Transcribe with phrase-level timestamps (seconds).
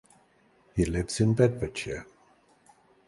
[0.73, 2.07] He lives in Bedfordshire.